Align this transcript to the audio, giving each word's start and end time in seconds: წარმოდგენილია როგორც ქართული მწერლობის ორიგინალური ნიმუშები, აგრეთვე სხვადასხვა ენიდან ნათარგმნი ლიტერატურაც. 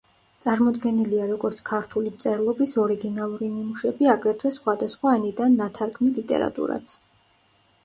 წარმოდგენილია 0.43 1.27
როგორც 1.31 1.61
ქართული 1.69 2.13
მწერლობის 2.13 2.73
ორიგინალური 2.85 3.51
ნიმუშები, 3.59 4.09
აგრეთვე 4.15 4.53
სხვადასხვა 4.59 5.15
ენიდან 5.21 5.61
ნათარგმნი 5.63 6.13
ლიტერატურაც. 6.19 6.99